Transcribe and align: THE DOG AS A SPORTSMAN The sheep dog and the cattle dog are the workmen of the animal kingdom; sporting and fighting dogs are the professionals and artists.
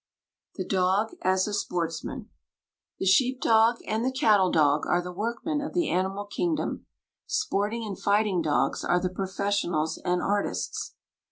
THE 0.55 0.65
DOG 0.65 1.11
AS 1.21 1.47
A 1.47 1.53
SPORTSMAN 1.53 2.27
The 2.97 3.05
sheep 3.05 3.39
dog 3.39 3.81
and 3.87 4.03
the 4.03 4.11
cattle 4.11 4.49
dog 4.49 4.87
are 4.87 4.99
the 4.99 5.11
workmen 5.11 5.61
of 5.61 5.75
the 5.75 5.89
animal 5.91 6.25
kingdom; 6.25 6.87
sporting 7.27 7.85
and 7.85 7.99
fighting 7.99 8.41
dogs 8.41 8.83
are 8.83 8.99
the 8.99 9.09
professionals 9.11 9.99
and 10.03 10.19
artists. 10.23 10.95